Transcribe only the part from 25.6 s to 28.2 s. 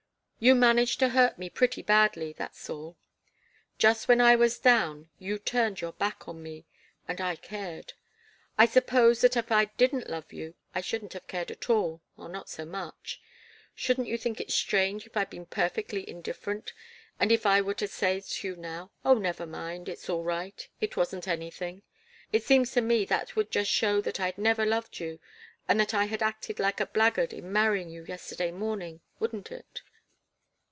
and that I had acted like a blackguard in marrying you